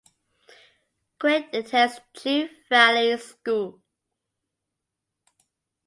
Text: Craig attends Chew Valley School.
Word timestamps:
Craig 1.19 1.47
attends 1.53 2.01
Chew 2.15 2.49
Valley 2.71 3.15
School. 3.19 3.79